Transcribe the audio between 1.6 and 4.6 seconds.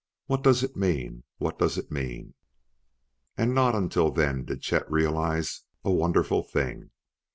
it mean!" And not until then